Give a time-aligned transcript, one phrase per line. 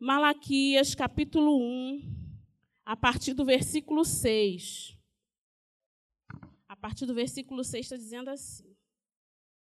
[0.00, 2.00] Malaquias, capítulo 1,
[2.84, 4.96] a partir do versículo 6.
[6.68, 8.76] A partir do versículo 6 está dizendo assim: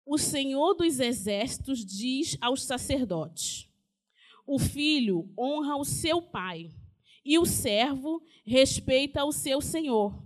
[0.04, 3.69] O Senhor dos exércitos diz aos sacerdotes:
[4.43, 6.71] O filho honra o seu pai,
[7.23, 10.20] e o servo respeita o seu senhor.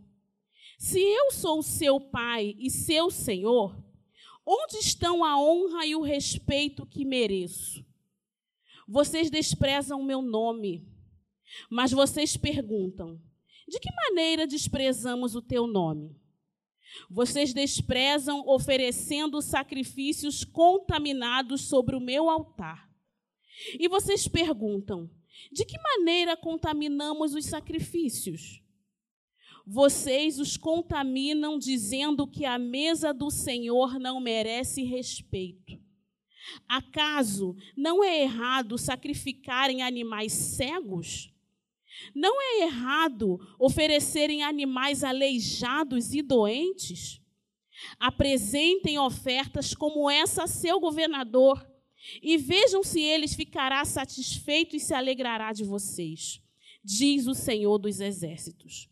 [0.80, 3.76] Se eu sou seu pai e seu senhor,
[4.46, 7.86] onde estão a honra e o respeito que mereço?
[8.88, 10.88] Vocês desprezam o meu nome,
[11.70, 13.20] mas vocês perguntam:
[13.68, 16.16] de que maneira desprezamos o teu nome?
[17.10, 22.90] Vocês desprezam oferecendo sacrifícios contaminados sobre o meu altar.
[23.78, 25.10] E vocês perguntam:
[25.52, 28.64] de que maneira contaminamos os sacrifícios?
[29.66, 35.87] Vocês os contaminam dizendo que a mesa do Senhor não merece respeito.
[36.68, 41.32] Acaso não é errado sacrificarem animais cegos?
[42.14, 47.22] Não é errado oferecerem animais aleijados e doentes?
[48.00, 51.66] Apresentem ofertas como essa a seu governador
[52.22, 56.42] e vejam se ele ficará satisfeito e se alegrará de vocês,
[56.84, 58.90] diz o Senhor dos Exércitos.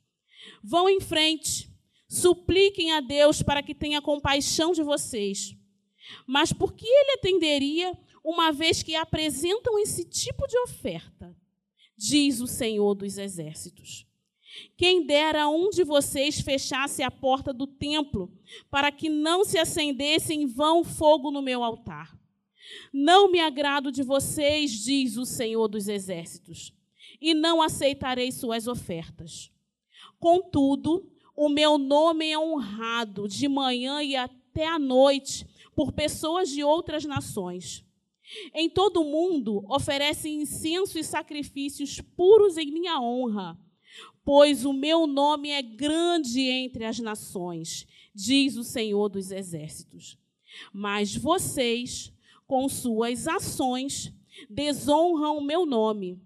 [0.63, 1.69] Vão em frente,
[2.08, 5.55] supliquem a Deus para que tenha compaixão de vocês
[6.25, 11.36] mas por que ele atenderia uma vez que apresentam esse tipo de oferta?
[11.98, 14.06] Diz o Senhor dos Exércitos.
[14.78, 18.31] Quem dera um de vocês fechasse a porta do templo,
[18.70, 22.17] para que não se acendesse em vão fogo no meu altar.
[22.92, 26.73] Não me agrado de vocês, diz o Senhor dos Exércitos,
[27.22, 29.52] e não aceitarei suas ofertas.
[30.20, 36.63] Contudo, o meu nome é honrado de manhã e até à noite por pessoas de
[36.63, 37.85] outras nações.
[38.53, 43.59] Em todo o mundo oferecem incenso e sacrifícios puros em minha honra,
[44.23, 50.17] pois o meu nome é grande entre as nações, diz o Senhor dos Exércitos.
[50.73, 52.11] Mas vocês,
[52.47, 54.11] com suas ações,
[54.49, 56.19] desonram o meu nome.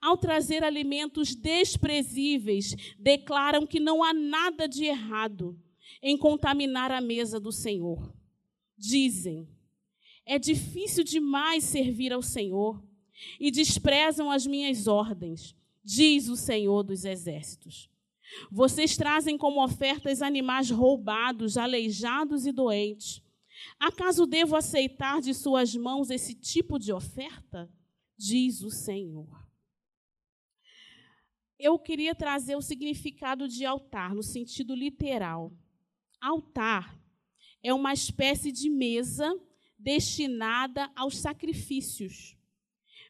[0.00, 5.58] Ao trazer alimentos desprezíveis, declaram que não há nada de errado
[6.02, 8.12] em contaminar a mesa do Senhor
[8.82, 9.48] dizem:
[10.26, 12.82] É difícil demais servir ao Senhor
[13.38, 15.54] e desprezam as minhas ordens,
[15.84, 17.88] diz o Senhor dos Exércitos.
[18.50, 23.22] Vocês trazem como ofertas animais roubados, aleijados e doentes.
[23.78, 27.70] Acaso devo aceitar de suas mãos esse tipo de oferta?
[28.16, 29.28] Diz o Senhor.
[31.58, 35.52] Eu queria trazer o significado de altar no sentido literal.
[36.20, 37.01] Altar
[37.62, 39.38] é uma espécie de mesa
[39.78, 42.36] destinada aos sacrifícios.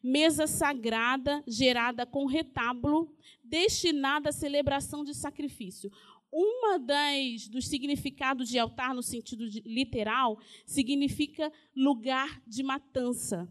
[0.03, 5.91] Mesa sagrada, gerada com retábulo, destinada à celebração de sacrifício.
[6.31, 13.49] Uma das dos significados de altar no sentido de, literal significa lugar de matança.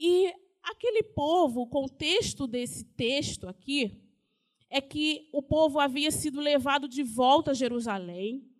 [0.00, 4.02] E aquele povo, o contexto desse texto aqui
[4.68, 8.55] é que o povo havia sido levado de volta a Jerusalém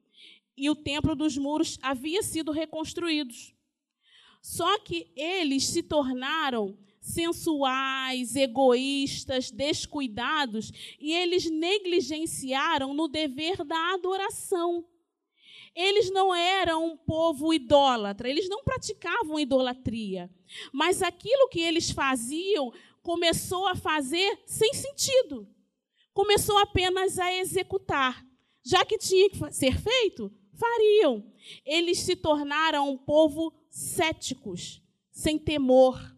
[0.56, 3.54] e o templo dos muros havia sido reconstruídos.
[4.40, 14.84] Só que eles se tornaram sensuais, egoístas, descuidados e eles negligenciaram no dever da adoração.
[15.74, 20.30] Eles não eram um povo idólatra, eles não praticavam idolatria,
[20.72, 25.46] mas aquilo que eles faziam começou a fazer sem sentido.
[26.12, 28.24] Começou apenas a executar.
[28.64, 31.24] Já que tinha que ser feito, Fariam.
[31.64, 36.16] Eles se tornaram um povo céticos, sem temor.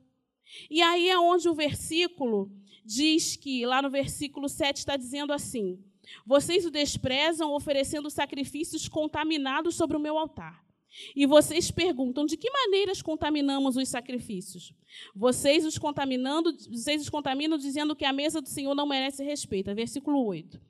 [0.71, 2.51] E aí é onde o versículo
[2.85, 5.83] diz que, lá no versículo 7 está dizendo assim:
[6.25, 10.68] Vocês o desprezam oferecendo sacrifícios contaminados sobre o meu altar.
[11.15, 14.73] E vocês perguntam: de que maneiras contaminamos os sacrifícios?
[15.15, 19.75] Vocês os contaminando, vocês os contaminam dizendo que a mesa do Senhor não merece respeito.
[19.75, 20.61] Versículo 8.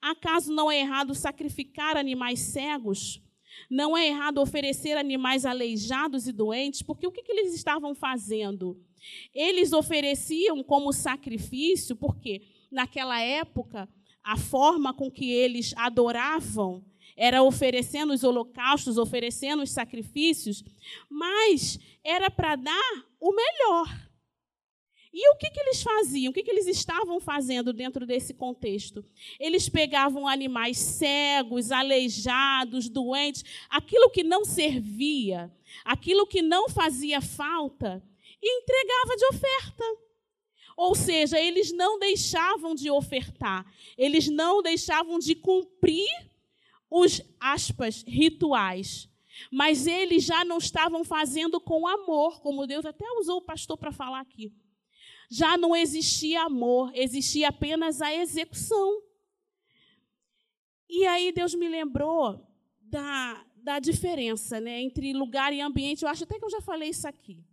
[0.00, 3.22] Acaso não é errado sacrificar animais cegos?
[3.70, 6.82] Não é errado oferecer animais aleijados e doentes?
[6.82, 8.80] Porque o que, que eles estavam fazendo?
[9.34, 13.88] Eles ofereciam como sacrifício, porque naquela época
[14.22, 16.84] a forma com que eles adoravam
[17.18, 20.62] era oferecendo os holocaustos, oferecendo os sacrifícios,
[21.10, 24.08] mas era para dar o melhor.
[25.12, 26.30] E o que, que eles faziam?
[26.30, 29.04] O que, que eles estavam fazendo dentro desse contexto?
[29.40, 35.52] Eles pegavam animais cegos, aleijados, doentes, aquilo que não servia,
[35.84, 38.00] aquilo que não fazia falta,
[38.40, 39.84] e entregava de oferta.
[40.76, 43.66] Ou seja, eles não deixavam de ofertar,
[43.96, 46.27] eles não deixavam de cumprir
[46.90, 49.08] os aspas rituais.
[49.52, 53.92] Mas eles já não estavam fazendo com amor, como Deus até usou o pastor para
[53.92, 54.52] falar aqui.
[55.30, 59.02] Já não existia amor, existia apenas a execução.
[60.88, 62.44] E aí Deus me lembrou
[62.80, 66.02] da, da diferença né, entre lugar e ambiente.
[66.02, 67.44] Eu acho até que eu já falei isso aqui.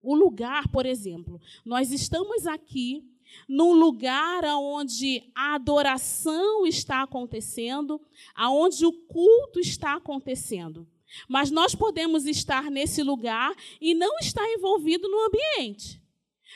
[0.00, 3.02] O lugar, por exemplo, nós estamos aqui
[3.48, 8.00] num lugar onde a adoração está acontecendo,
[8.34, 10.86] aonde o culto está acontecendo.
[11.28, 16.02] Mas nós podemos estar nesse lugar e não estar envolvido no ambiente.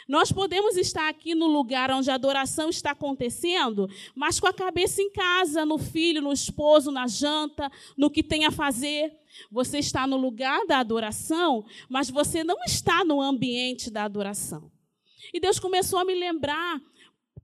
[0.09, 5.01] Nós podemos estar aqui no lugar onde a adoração está acontecendo, mas com a cabeça
[5.01, 9.13] em casa, no filho, no esposo, na janta, no que tem a fazer.
[9.51, 14.72] Você está no lugar da adoração, mas você não está no ambiente da adoração.
[15.33, 16.81] E Deus começou a me lembrar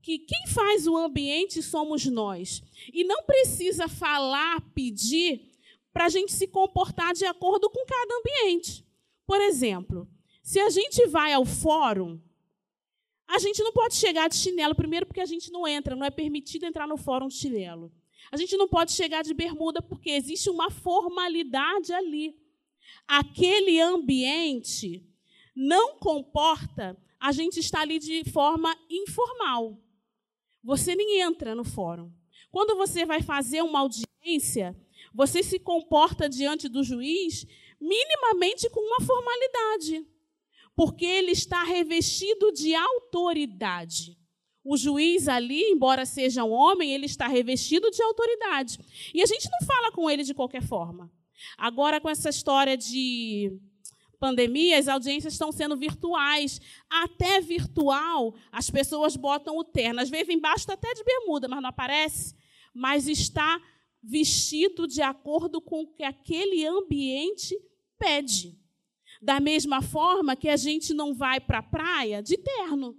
[0.01, 2.63] que quem faz o ambiente somos nós.
[2.93, 5.49] E não precisa falar, pedir,
[5.91, 8.85] para a gente se comportar de acordo com cada ambiente.
[9.25, 10.07] Por exemplo,
[10.41, 12.19] se a gente vai ao fórum,
[13.27, 16.09] a gente não pode chegar de chinelo, primeiro porque a gente não entra, não é
[16.09, 17.91] permitido entrar no fórum de chinelo.
[18.31, 22.35] A gente não pode chegar de bermuda porque existe uma formalidade ali.
[23.07, 25.05] Aquele ambiente
[25.55, 29.81] não comporta a gente estar ali de forma informal.
[30.63, 32.11] Você nem entra no fórum.
[32.51, 34.75] Quando você vai fazer uma audiência,
[35.13, 37.45] você se comporta diante do juiz
[37.79, 40.05] minimamente com uma formalidade
[40.79, 44.17] porque ele está revestido de autoridade.
[44.63, 48.79] O juiz ali, embora seja um homem, ele está revestido de autoridade.
[49.13, 51.11] E a gente não fala com ele de qualquer forma.
[51.57, 53.51] Agora, com essa história de
[54.19, 56.59] pandemia, as audiências estão sendo virtuais.
[56.89, 60.01] Até virtual, as pessoas botam o terno.
[60.01, 62.35] Às vezes embaixo está até de bermuda, mas não aparece.
[62.73, 63.61] Mas está
[64.01, 67.57] vestido de acordo com o que aquele ambiente
[67.97, 68.57] pede.
[69.21, 72.97] Da mesma forma que a gente não vai para a praia de terno.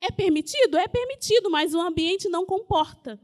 [0.00, 0.76] É permitido?
[0.76, 3.20] É permitido, mas o ambiente não comporta.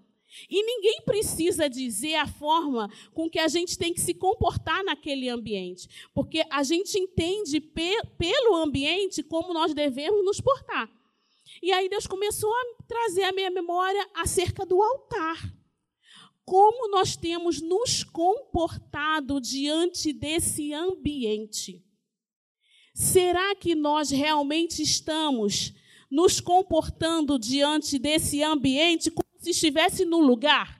[0.49, 5.29] E ninguém precisa dizer a forma com que a gente tem que se comportar naquele
[5.29, 10.91] ambiente, porque a gente entende pe pelo ambiente como nós devemos nos portar.
[11.63, 15.55] E aí Deus começou a trazer à minha memória acerca do altar.
[16.45, 21.85] Como nós temos nos comportado diante desse ambiente.
[22.95, 25.75] Será que nós realmente estamos
[26.11, 29.11] nos comportando diante desse ambiente
[29.49, 30.79] se estivesse no lugar?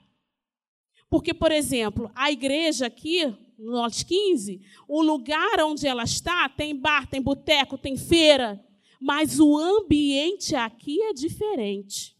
[1.09, 7.07] Porque, por exemplo, a igreja aqui, nós 15, o lugar onde ela está tem bar,
[7.07, 8.63] tem boteco, tem feira,
[9.01, 12.15] mas o ambiente aqui é diferente.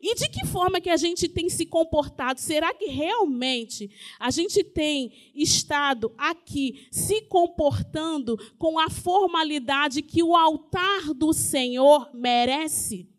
[0.00, 2.40] E de que forma que a gente tem se comportado?
[2.40, 3.88] Será que realmente
[4.18, 12.10] a gente tem estado aqui se comportando com a formalidade que o altar do Senhor
[12.12, 13.11] merece?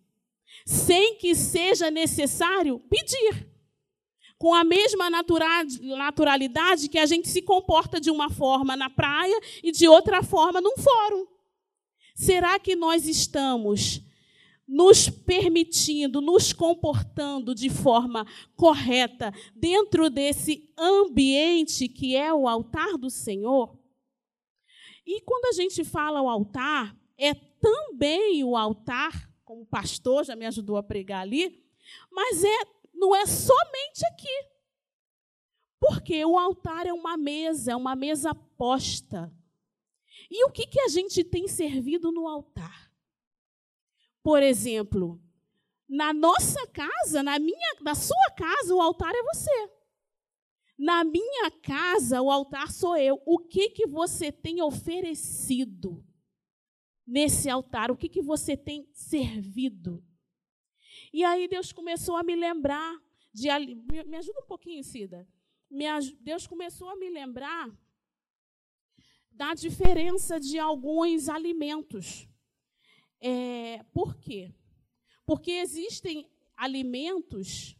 [0.66, 3.50] Sem que seja necessário pedir.
[4.38, 9.72] Com a mesma naturalidade que a gente se comporta de uma forma na praia e
[9.72, 11.26] de outra forma num fórum.
[12.16, 14.04] Será que nós estamos
[14.68, 23.10] nos permitindo, nos comportando de forma correta dentro desse ambiente que é o altar do
[23.10, 23.78] Senhor.
[25.06, 30.48] E quando a gente fala o altar, é também o altar, como pastor já me
[30.48, 31.64] ajudou a pregar ali,
[32.12, 32.60] mas é
[32.92, 34.48] não é somente aqui.
[35.80, 39.32] Porque o altar é uma mesa, é uma mesa posta.
[40.32, 42.92] E o que, que a gente tem servido no altar?
[44.24, 45.22] Por exemplo,
[45.88, 49.70] na nossa casa, na minha, na sua casa, o altar é você.
[50.80, 53.22] Na minha casa, o altar sou eu.
[53.26, 56.04] O que que você tem oferecido
[57.06, 57.92] nesse altar?
[57.92, 60.04] O que que você tem servido?
[61.12, 63.00] E aí Deus começou a me lembrar
[63.34, 63.48] de
[63.86, 65.28] me ajuda um pouquinho, Cida.
[66.20, 67.70] Deus começou a me lembrar
[69.32, 72.28] da diferença de alguns alimentos.
[73.20, 74.54] É, por quê?
[75.26, 77.76] Porque existem alimentos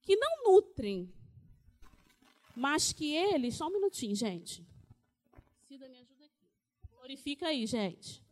[0.00, 1.12] que não nutrem,
[2.56, 3.56] mas que eles.
[3.56, 4.66] Só um minutinho, gente.
[5.66, 6.48] Cida, me ajuda aqui.
[6.90, 8.22] Glorifica aí, gente.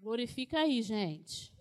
[0.00, 1.52] Glorifica aí, gente.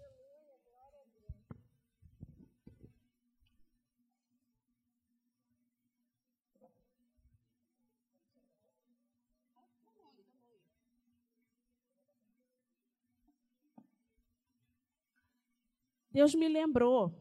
[16.10, 17.14] Deus me lembrou.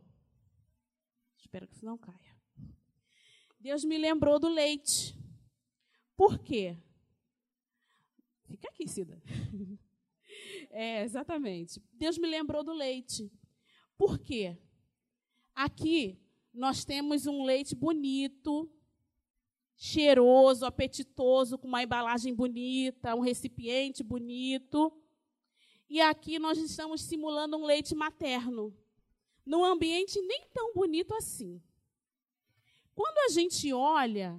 [1.36, 2.36] Espero que isso não caia.
[3.58, 5.16] Deus me lembrou do leite.
[6.16, 6.76] Por quê?
[8.44, 9.20] Fica aqui, Cida.
[10.70, 11.82] É, exatamente.
[11.92, 13.30] Deus me lembrou do leite.
[13.96, 14.56] Por quê?
[15.54, 16.18] Aqui
[16.52, 18.70] nós temos um leite bonito,
[19.76, 24.92] cheiroso, apetitoso, com uma embalagem bonita, um recipiente bonito.
[25.88, 28.76] E aqui nós estamos simulando um leite materno,
[29.44, 31.62] num ambiente nem tão bonito assim.
[32.94, 34.38] Quando a gente olha,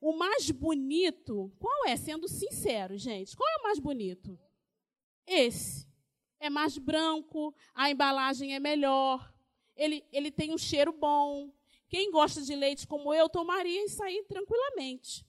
[0.00, 1.96] o mais bonito, qual é?
[1.96, 4.38] Sendo sincero, gente, qual é o mais bonito?
[5.26, 5.86] Esse.
[6.38, 9.32] É mais branco, a embalagem é melhor,
[9.76, 11.52] ele, ele tem um cheiro bom.
[11.88, 15.24] Quem gosta de leite como eu, tomaria isso aí tranquilamente.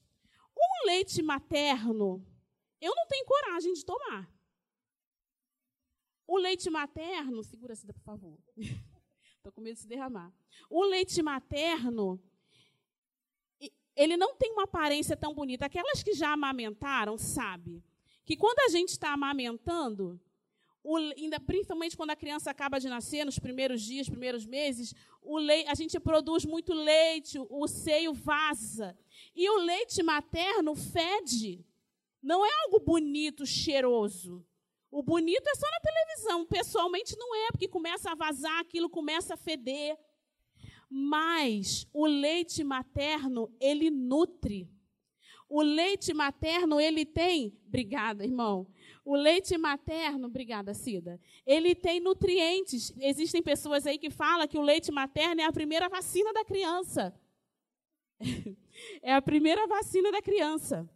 [0.57, 2.25] Um leite materno,
[2.81, 4.27] eu não tenho coragem de tomar.
[6.25, 8.39] O leite materno, segura se por favor.
[9.37, 10.33] Estou com medo de se derramar.
[10.69, 12.19] O leite materno,
[13.95, 15.65] ele não tem uma aparência tão bonita.
[15.65, 17.83] Aquelas que já amamentaram, sabe
[18.25, 20.19] que quando a gente está amamentando,
[20.83, 25.37] o, ainda, principalmente quando a criança acaba de nascer, nos primeiros dias, primeiros meses, o
[25.37, 28.97] leite, a gente produz muito leite, o seio vaza.
[29.33, 31.65] E o leite materno fede.
[32.21, 34.45] Não é algo bonito, cheiroso.
[34.91, 36.45] O bonito é só na televisão.
[36.45, 39.97] Pessoalmente não é, porque começa a vazar, aquilo começa a feder.
[40.89, 44.69] Mas o leite materno, ele nutre.
[45.49, 47.57] O leite materno, ele tem.
[47.67, 48.67] Obrigada, irmão.
[49.05, 51.19] O leite materno, obrigada, Cida.
[51.45, 52.93] Ele tem nutrientes.
[52.97, 57.13] Existem pessoas aí que falam que o leite materno é a primeira vacina da criança.
[59.01, 60.89] é a primeira vacina da criança.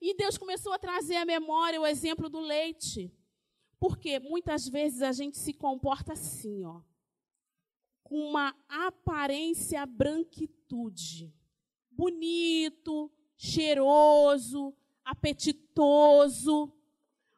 [0.00, 3.12] E Deus começou a trazer à memória o exemplo do leite.
[3.78, 6.80] Porque muitas vezes a gente se comporta assim, ó,
[8.02, 11.34] com uma aparência branquitude.
[11.90, 14.74] Bonito, cheiroso,
[15.04, 16.72] apetitoso,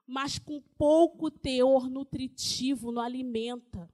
[0.07, 3.91] mas com pouco teor nutritivo no alimenta.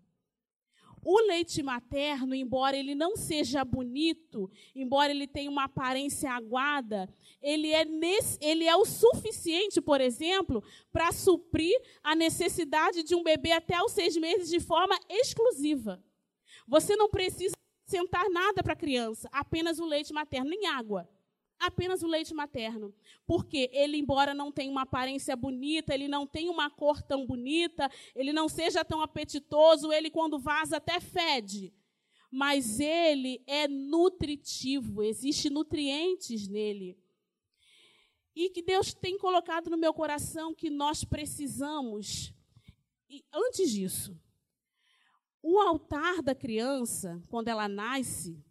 [1.05, 7.71] O leite materno, embora ele não seja bonito, embora ele tenha uma aparência aguada, ele
[7.71, 13.51] é, nesse, ele é o suficiente, por exemplo, para suprir a necessidade de um bebê
[13.51, 16.01] até os seis meses de forma exclusiva.
[16.69, 21.09] Você não precisa sentar nada para a criança, apenas o leite materno, nem água
[21.63, 22.95] apenas o leite materno.
[23.27, 27.91] Porque ele, embora não tenha uma aparência bonita, ele não tenha uma cor tão bonita,
[28.15, 31.73] ele não seja tão apetitoso, ele, quando vaza, até fede.
[32.31, 36.99] Mas ele é nutritivo, existe nutrientes nele.
[38.35, 42.33] E que Deus tem colocado no meu coração que nós precisamos.
[43.09, 44.19] E antes disso,
[45.43, 48.43] o altar da criança, quando ela nasce,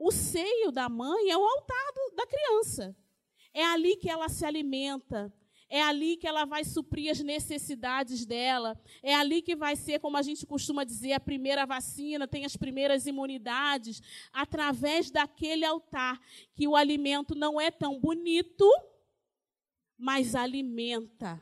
[0.00, 2.96] o seio da mãe é o altar do, da criança.
[3.52, 5.30] É ali que ela se alimenta.
[5.68, 8.80] É ali que ela vai suprir as necessidades dela.
[9.02, 12.56] É ali que vai ser, como a gente costuma dizer, a primeira vacina, tem as
[12.56, 14.00] primeiras imunidades.
[14.32, 16.18] Através daquele altar,
[16.54, 18.66] que o alimento não é tão bonito,
[19.98, 21.40] mas alimenta.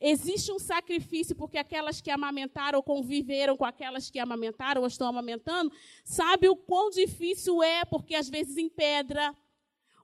[0.00, 5.08] Existe um sacrifício, porque aquelas que amamentaram ou conviveram com aquelas que amamentaram ou estão
[5.08, 5.72] amamentando,
[6.04, 9.34] sabe o quão difícil é, porque às vezes em pedra,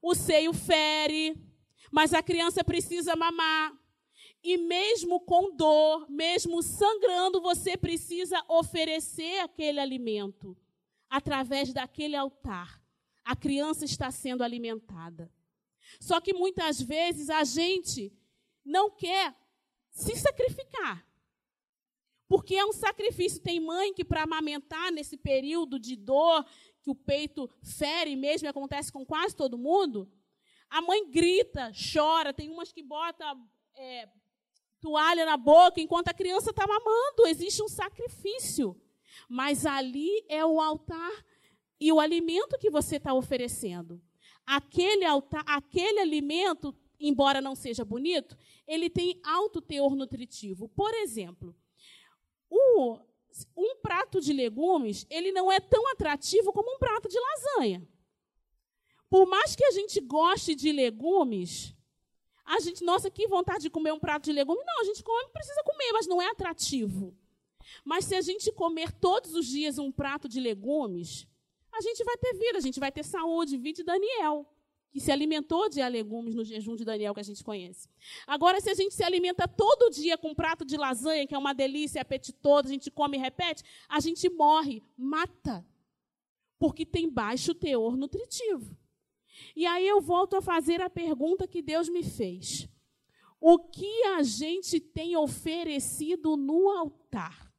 [0.00, 1.37] o seio fere,
[1.90, 3.73] mas a criança precisa mamar.
[4.43, 10.57] E mesmo com dor, mesmo sangrando, você precisa oferecer aquele alimento
[11.09, 12.83] através daquele altar.
[13.25, 15.33] A criança está sendo alimentada.
[15.99, 18.12] Só que muitas vezes a gente
[18.64, 19.35] não quer
[19.94, 21.06] se sacrificar.
[22.28, 23.40] Porque é um sacrifício.
[23.40, 26.44] Tem mãe que, para amamentar nesse período de dor,
[26.82, 30.10] que o peito fere mesmo, acontece com quase todo mundo,
[30.68, 32.34] a mãe grita, chora.
[32.34, 34.08] Tem umas que botam é,
[34.80, 37.26] toalha na boca enquanto a criança está mamando.
[37.28, 38.78] Existe um sacrifício.
[39.28, 41.24] Mas ali é o altar
[41.78, 44.02] e o alimento que você está oferecendo.
[44.44, 46.74] Aquele, altar, aquele alimento
[47.08, 50.68] embora não seja bonito, ele tem alto teor nutritivo.
[50.70, 51.54] Por exemplo,
[52.50, 52.99] o,
[53.56, 57.87] um prato de legumes, ele não é tão atrativo como um prato de lasanha.
[59.11, 61.75] Por mais que a gente goste de legumes,
[62.44, 64.64] a gente, nossa, que vontade de comer um prato de legumes.
[64.66, 67.16] Não, a gente come, precisa comer, mas não é atrativo.
[67.84, 71.26] Mas se a gente comer todos os dias um prato de legumes,
[71.73, 74.46] a gente vai ter vida, a gente vai ter saúde, vide Daniel
[74.94, 77.88] que se alimentou de legumes no jejum de Daniel que a gente conhece.
[78.28, 81.38] Agora, se a gente se alimenta todo dia com um prato de lasanha, que é
[81.38, 85.66] uma delícia, é apetitoso, a gente come e repete, a gente morre, mata,
[86.60, 88.78] porque tem baixo teor nutritivo.
[89.56, 92.68] E aí eu volto a fazer a pergunta que Deus me fez.
[93.40, 97.52] O que a gente tem oferecido no altar?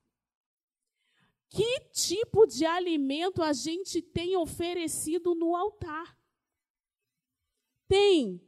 [1.49, 6.17] Que tipo de alimento a gente tem oferecido no altar?
[7.87, 8.41] Tem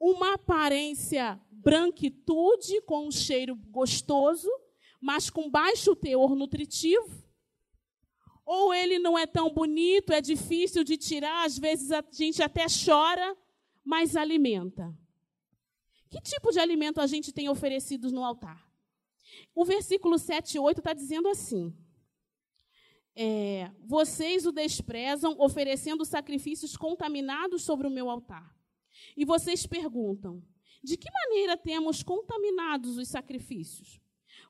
[0.00, 4.48] uma aparência branquitude, com um cheiro gostoso,
[5.00, 7.26] mas com baixo teor nutritivo?
[8.44, 12.66] Ou ele não é tão bonito, é difícil de tirar, às vezes a gente até
[12.66, 13.36] chora,
[13.84, 14.96] mas alimenta?
[16.08, 18.66] Que tipo de alimento a gente tem oferecido no altar?
[19.54, 21.76] O versículo 7 e 8 está dizendo assim:
[23.14, 28.57] é, Vocês o desprezam, oferecendo sacrifícios contaminados sobre o meu altar.
[29.18, 30.40] E vocês perguntam:
[30.82, 34.00] de que maneira temos contaminados os sacrifícios?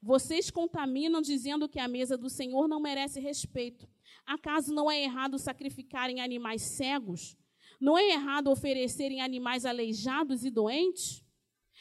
[0.02, 3.88] Vocês contaminam dizendo que a mesa do Senhor não merece respeito.
[4.26, 7.34] Acaso não é errado sacrificarem animais cegos?
[7.80, 11.24] Não é errado oferecerem animais aleijados e doentes?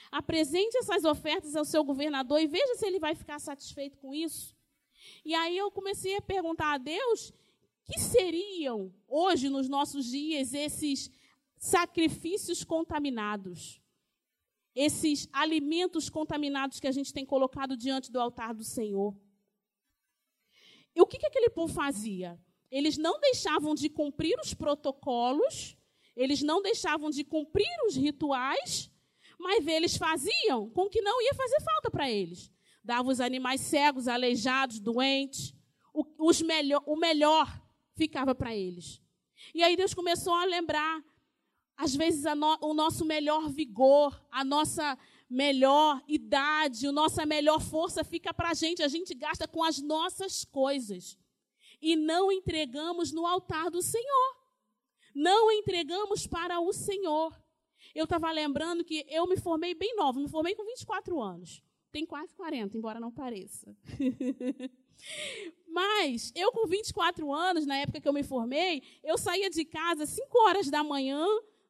[0.09, 4.55] Apresente essas ofertas ao seu governador e veja se ele vai ficar satisfeito com isso.
[5.25, 7.33] E aí eu comecei a perguntar a Deus
[7.85, 11.11] que seriam hoje, nos nossos dias, esses
[11.57, 13.81] sacrifícios contaminados,
[14.75, 19.15] esses alimentos contaminados que a gente tem colocado diante do altar do Senhor.
[20.95, 22.39] E o que, que aquele povo fazia?
[22.69, 25.77] Eles não deixavam de cumprir os protocolos,
[26.15, 28.91] eles não deixavam de cumprir os rituais,
[29.39, 32.51] mas eles faziam com que não ia fazer falta para eles.
[32.83, 35.53] Davam os animais cegos, aleijados, doentes,
[35.93, 37.47] os melhor, o melhor
[37.95, 39.01] ficava para eles.
[39.53, 41.03] E aí Deus começou a lembrar
[41.77, 44.97] às vezes no, o nosso melhor vigor, a nossa
[45.29, 48.81] melhor idade, a nossa melhor força fica para a gente.
[48.81, 51.17] A gente gasta com as nossas coisas.
[51.79, 54.35] E não entregamos no altar do Senhor.
[55.13, 57.39] Não entregamos para o Senhor.
[57.93, 61.61] Eu estava lembrando que eu me formei bem nova, me formei com 24 anos.
[61.91, 63.75] Tem quase 40, embora não pareça.
[65.67, 70.03] Mas eu, com 24 anos, na época que eu me formei, eu saía de casa
[70.03, 71.23] às 5 horas da manhã,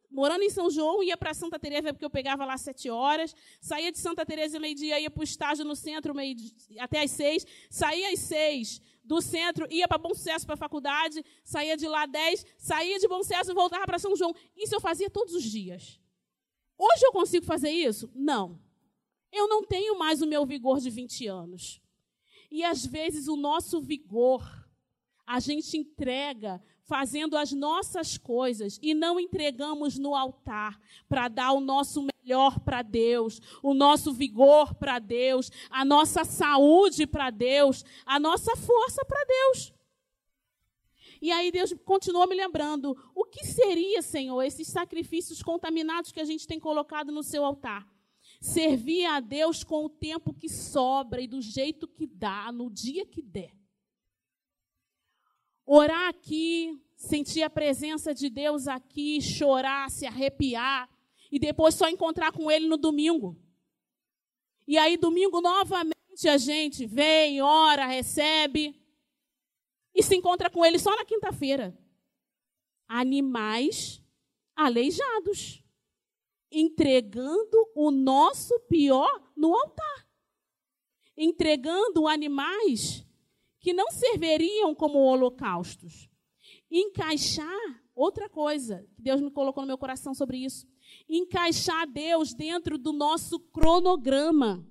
[0.10, 3.92] morando em São João, ia para Santa Teresa porque eu pegava lá sete horas, saía
[3.92, 6.36] de Santa Teresa meio-dia, ia para o estágio no centro meio
[6.80, 11.24] até às seis, saía às seis do centro, ia para Bom Sucesso para a faculdade,
[11.44, 14.34] saía de lá dez, saía de Bom Sucesso e voltava para São João.
[14.56, 16.00] Isso eu fazia todos os dias.
[16.78, 18.12] Hoje eu consigo fazer isso?
[18.14, 18.62] Não.
[19.32, 21.82] Eu não tenho mais o meu vigor de 20 anos.
[22.52, 24.44] E às vezes o nosso vigor
[25.26, 31.60] a gente entrega fazendo as nossas coisas e não entregamos no altar para dar o
[31.60, 38.18] nosso melhor para Deus, o nosso vigor para Deus, a nossa saúde para Deus, a
[38.20, 39.74] nossa força para Deus.
[41.22, 46.26] E aí Deus continuou me lembrando: o que seria, Senhor, esses sacrifícios contaminados que a
[46.26, 47.86] gente tem colocado no seu altar?
[48.40, 53.06] Servir a Deus com o tempo que sobra e do jeito que dá, no dia
[53.06, 53.58] que der
[55.68, 60.90] orar aqui, sentir a presença de Deus aqui, chorar, se arrepiar,
[61.30, 63.38] e depois só encontrar com Ele no domingo.
[64.66, 68.82] E aí, domingo, novamente, a gente vem, ora, recebe,
[69.94, 71.78] e se encontra com Ele só na quinta-feira.
[72.88, 74.02] Animais
[74.56, 75.62] aleijados,
[76.50, 80.08] entregando o nosso pior no altar.
[81.16, 83.07] Entregando animais
[83.68, 86.10] que não serviriam como holocaustos.
[86.72, 90.66] Encaixar, outra coisa, que Deus me colocou no meu coração sobre isso.
[91.10, 94.66] Encaixar Deus dentro do nosso cronograma.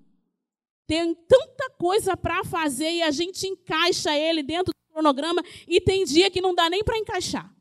[0.87, 6.03] Tem tanta coisa para fazer e a gente encaixa ele dentro do cronograma e tem
[6.03, 7.55] dia que não dá nem para encaixar.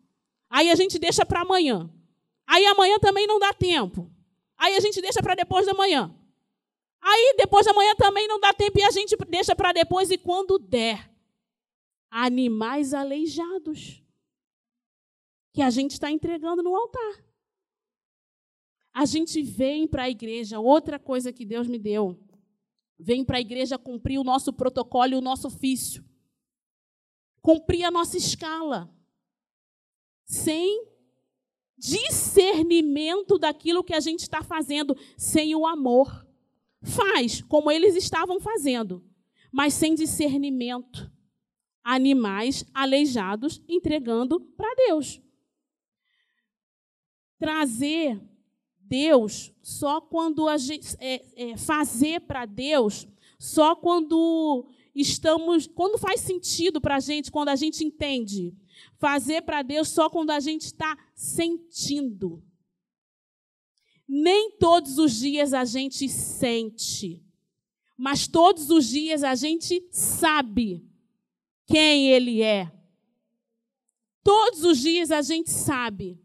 [0.50, 1.92] Aí a gente deixa para amanhã.
[2.48, 4.10] Aí amanhã também não dá tempo.
[4.58, 6.16] Aí a gente deixa para depois da manhã.
[7.02, 10.18] Aí depois da manhã também não dá tempo e a gente deixa para depois e
[10.18, 11.14] quando der
[12.18, 14.02] animais aleijados
[15.52, 17.26] que a gente está entregando no altar.
[18.94, 22.18] A gente vem para a igreja, outra coisa que Deus me deu,
[22.98, 26.06] vem para a igreja cumprir o nosso protocolo e o nosso ofício,
[27.42, 28.90] cumprir a nossa escala,
[30.26, 30.88] sem
[31.78, 36.26] discernimento daquilo que a gente está fazendo, sem o amor.
[36.82, 39.04] Faz como eles estavam fazendo,
[39.52, 41.05] mas sem discernimento
[41.86, 45.22] animais aleijados entregando para Deus.
[47.38, 48.20] trazer
[48.80, 56.22] Deus só quando a gente é, é, fazer para Deus só quando estamos, quando faz
[56.22, 58.56] sentido para a gente, quando a gente entende.
[58.98, 62.44] Fazer para Deus só quando a gente está sentindo.
[64.08, 67.24] Nem todos os dias a gente sente,
[67.98, 70.88] mas todos os dias a gente sabe
[71.66, 72.72] quem Ele é.
[74.24, 76.20] Todos os dias a gente sabe.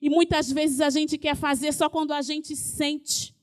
[0.00, 3.34] E muitas vezes a gente quer fazer só quando a gente sente.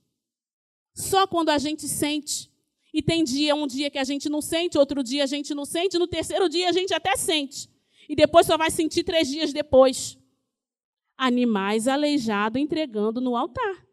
[0.93, 2.51] Só quando a gente sente.
[2.93, 5.63] E tem dia, um dia que a gente não sente, outro dia a gente não
[5.63, 7.69] sente, no terceiro dia a gente até sente.
[8.09, 10.17] E depois só vai sentir três dias depois.
[11.15, 13.85] Animais aleijados entregando no altar.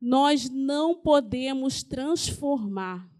[0.00, 3.10] Nós não podemos transformar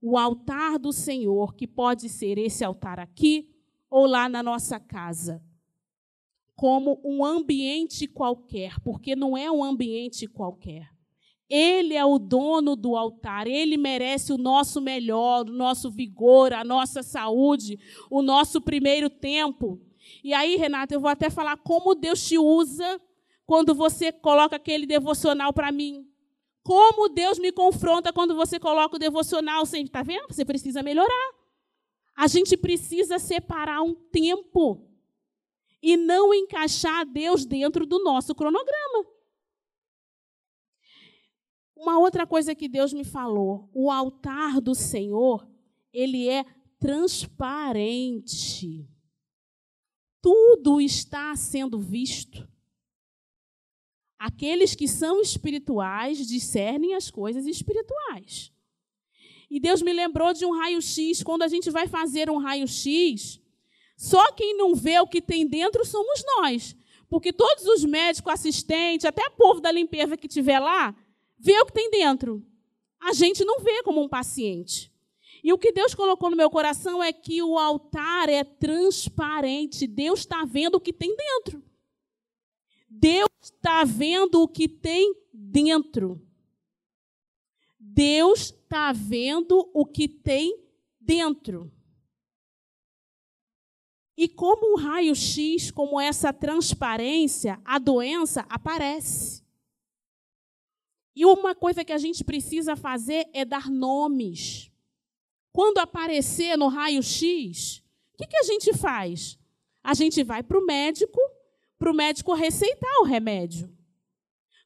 [0.00, 3.50] o altar do Senhor, que pode ser esse altar aqui
[3.90, 5.42] ou lá na nossa casa,
[6.54, 10.88] como um ambiente qualquer, porque não é um ambiente qualquer.
[11.48, 16.64] Ele é o dono do altar, ele merece o nosso melhor, o nosso vigor, a
[16.64, 17.78] nossa saúde,
[18.10, 19.80] o nosso primeiro tempo.
[20.24, 23.00] E aí, Renata, eu vou até falar como Deus te usa
[23.44, 26.05] quando você coloca aquele devocional para mim.
[26.66, 29.64] Como Deus me confronta quando você coloca o devocional.
[29.64, 30.26] Você está vendo?
[30.26, 31.32] Você precisa melhorar.
[32.16, 34.84] A gente precisa separar um tempo
[35.80, 39.06] e não encaixar Deus dentro do nosso cronograma.
[41.76, 45.48] Uma outra coisa que Deus me falou, o altar do Senhor,
[45.92, 46.44] ele é
[46.80, 48.10] transparente.
[50.20, 52.55] Tudo está sendo visto.
[54.18, 58.50] Aqueles que são espirituais discernem as coisas espirituais.
[59.50, 61.22] E Deus me lembrou de um raio-x.
[61.22, 63.40] Quando a gente vai fazer um raio-x,
[63.96, 66.76] só quem não vê o que tem dentro somos nós.
[67.08, 70.94] Porque todos os médicos, assistentes, até o povo da limpeza que estiver lá,
[71.38, 72.44] vê o que tem dentro.
[73.00, 74.92] A gente não vê como um paciente.
[75.44, 79.86] E o que Deus colocou no meu coração é que o altar é transparente.
[79.86, 81.62] Deus está vendo o que tem dentro.
[82.98, 86.20] Deus está vendo o que tem dentro.
[87.78, 90.58] Deus está vendo o que tem
[91.00, 91.70] dentro.
[94.16, 99.44] E como um raio-x, como essa transparência, a doença aparece.
[101.14, 104.70] E uma coisa que a gente precisa fazer é dar nomes.
[105.52, 107.82] Quando aparecer no raio-x,
[108.14, 109.38] o que, que a gente faz?
[109.82, 111.20] A gente vai para o médico,
[111.78, 113.70] para o médico receitar o remédio.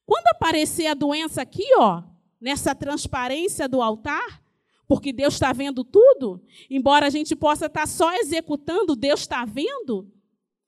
[0.05, 2.03] Quando aparecer a doença aqui, ó,
[2.39, 4.41] nessa transparência do altar,
[4.87, 9.45] porque Deus está vendo tudo, embora a gente possa estar tá só executando, Deus está
[9.45, 10.11] vendo.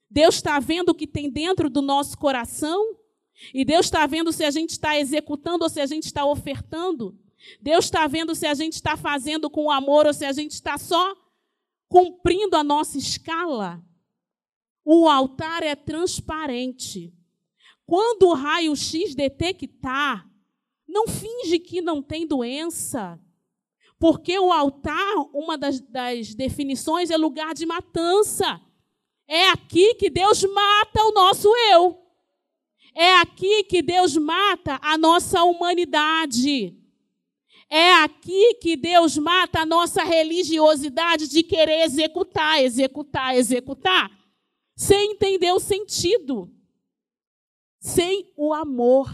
[0.10, 2.96] Deus está vendo o que tem dentro do nosso coração.
[3.54, 7.18] E Deus está vendo se a gente está executando ou se a gente está ofertando.
[7.60, 10.78] Deus está vendo se a gente está fazendo com amor ou se a gente está
[10.78, 11.16] só
[11.90, 13.84] cumprindo a nossa escala.
[14.86, 17.14] O altar é transparente.
[17.86, 20.30] Quando o raio-x detectar,
[20.88, 23.20] não finge que não tem doença.
[24.00, 28.62] Porque o altar, uma das, das definições, é lugar de matança.
[29.28, 32.00] É aqui que Deus mata o nosso eu.
[32.94, 36.78] É aqui que Deus mata a nossa humanidade.
[37.70, 44.12] É aqui que Deus mata a nossa religiosidade de querer executar, executar, executar,
[44.76, 46.52] sem entender o sentido,
[47.80, 49.10] sem o amor,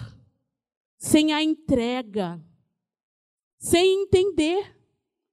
[0.98, 2.43] sem a entrega,
[3.58, 4.78] sem entender,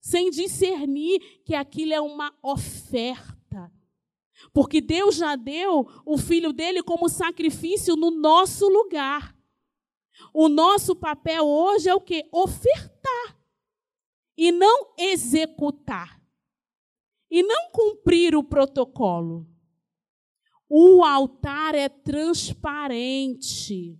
[0.00, 3.72] sem discernir que aquilo é uma oferta.
[4.52, 9.36] Porque Deus já deu o filho dele como sacrifício no nosso lugar.
[10.32, 12.28] O nosso papel hoje é o que?
[12.32, 13.36] Ofertar.
[14.36, 16.22] E não executar.
[17.30, 19.46] E não cumprir o protocolo.
[20.68, 23.98] O altar é transparente.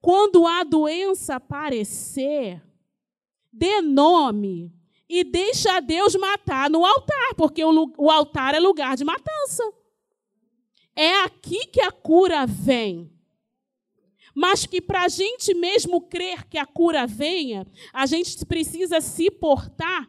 [0.00, 2.62] Quando a doença aparecer,
[3.52, 4.72] dê nome
[5.08, 9.64] e deixa Deus matar no altar, porque o, o altar é lugar de matança.
[10.94, 13.12] É aqui que a cura vem.
[14.34, 19.30] Mas que para a gente mesmo crer que a cura venha, a gente precisa se
[19.30, 20.08] portar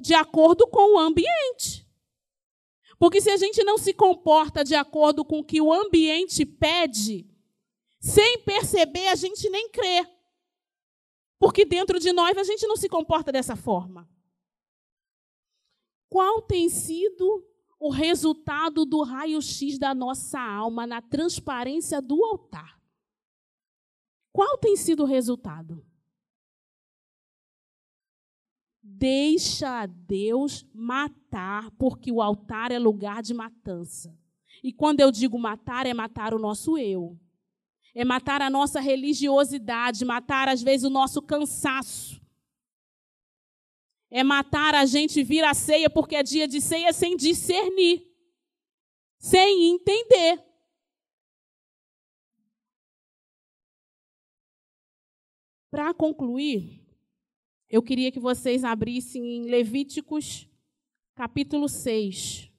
[0.00, 1.85] de acordo com o ambiente.
[2.98, 7.28] Porque se a gente não se comporta de acordo com o que o ambiente pede,
[8.00, 10.06] sem perceber, a gente nem crê.
[11.38, 14.08] Porque dentro de nós a gente não se comporta dessa forma.
[16.08, 17.44] Qual tem sido
[17.78, 22.80] o resultado do raio-x da nossa alma na transparência do altar.
[24.32, 25.84] Qual tem sido o resultado?
[28.98, 34.18] Deixa Deus matar, porque o altar é lugar de matança.
[34.64, 37.20] E quando eu digo matar, é matar o nosso eu.
[37.94, 42.18] É matar a nossa religiosidade, matar às vezes o nosso cansaço.
[44.10, 48.02] É matar a gente vir à ceia porque é dia de ceia sem discernir,
[49.18, 50.42] sem entender.
[55.70, 56.85] Para concluir,
[57.76, 60.48] eu queria que vocês abrissem em Levíticos
[61.14, 62.50] capítulo 6.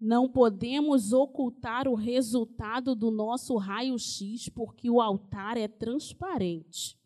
[0.00, 6.98] Não podemos ocultar o resultado do nosso raio-x, porque o altar é transparente.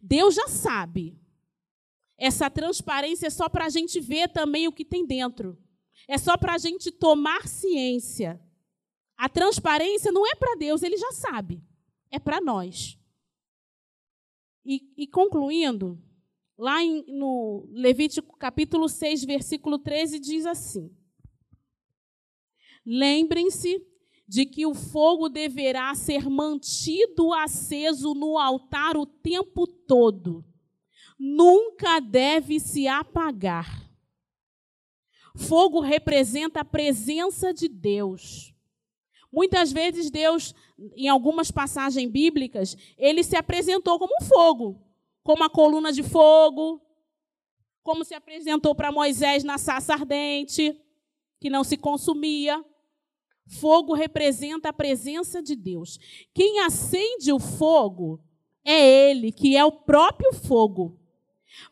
[0.00, 1.23] Deus já sabe.
[2.16, 5.58] Essa transparência é só para a gente ver também o que tem dentro.
[6.08, 8.40] É só para a gente tomar ciência.
[9.16, 11.62] A transparência não é para Deus, ele já sabe.
[12.10, 12.98] É para nós.
[14.64, 16.02] E, e, concluindo,
[16.56, 20.90] lá em, no Levítico capítulo 6, versículo 13, diz assim:
[22.84, 23.84] Lembrem-se
[24.26, 30.44] de que o fogo deverá ser mantido aceso no altar o tempo todo.
[31.18, 33.84] Nunca deve se apagar.
[35.36, 38.54] Fogo representa a presença de Deus.
[39.32, 40.54] Muitas vezes Deus,
[40.94, 44.80] em algumas passagens bíblicas, ele se apresentou como fogo,
[45.24, 46.80] como a coluna de fogo,
[47.82, 50.80] como se apresentou para Moisés na sarça ardente,
[51.40, 52.64] que não se consumia.
[53.60, 55.98] Fogo representa a presença de Deus.
[56.32, 58.22] Quem acende o fogo
[58.64, 60.98] é Ele, que é o próprio fogo.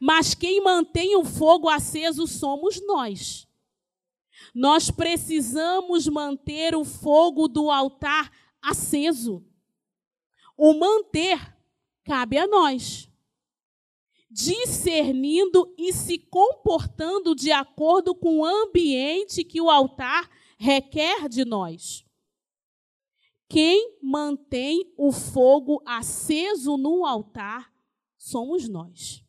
[0.00, 3.46] Mas quem mantém o fogo aceso somos nós.
[4.54, 9.44] Nós precisamos manter o fogo do altar aceso.
[10.56, 11.56] O manter
[12.04, 13.08] cabe a nós.
[14.30, 22.04] Discernindo e se comportando de acordo com o ambiente que o altar requer de nós.
[23.48, 27.70] Quem mantém o fogo aceso no altar
[28.16, 29.21] somos nós.